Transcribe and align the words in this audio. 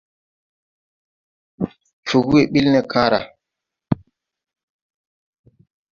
Fug 2.07 2.25
we 2.33 2.39
ɓil 2.51 2.67
ne 2.71 2.79
kããra. 2.91 3.19